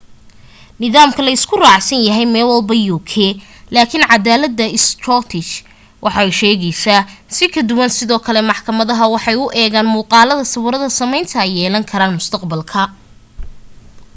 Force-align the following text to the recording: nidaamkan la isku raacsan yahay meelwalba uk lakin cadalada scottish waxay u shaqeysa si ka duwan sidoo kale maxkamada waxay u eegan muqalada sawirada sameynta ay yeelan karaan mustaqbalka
nidaamkan 0.81 1.25
la 1.27 1.31
isku 1.37 1.55
raacsan 1.63 2.01
yahay 2.07 2.27
meelwalba 2.35 2.75
uk 2.95 3.11
lakin 3.75 4.07
cadalada 4.11 4.65
scottish 4.87 5.51
waxay 6.05 6.27
u 6.33 6.37
shaqeysa 6.39 6.95
si 7.35 7.45
ka 7.53 7.61
duwan 7.69 7.91
sidoo 7.97 8.21
kale 8.25 8.41
maxkamada 8.49 8.93
waxay 9.15 9.35
u 9.43 9.45
eegan 9.61 9.87
muqalada 9.95 10.43
sawirada 10.53 10.87
sameynta 10.99 11.35
ay 11.41 11.51
yeelan 11.57 11.87
karaan 11.91 12.15
mustaqbalka 12.17 12.81